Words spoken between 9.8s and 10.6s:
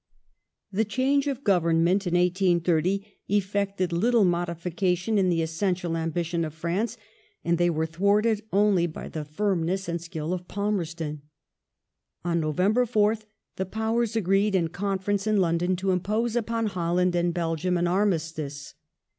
and skill of